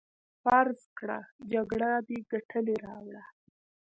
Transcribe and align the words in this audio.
فرض 0.43 0.79
کړه 0.97 1.19
جګړه 1.51 1.91
دې 2.07 2.17
ګټلې 2.31 2.75
راوړه. 2.85 3.23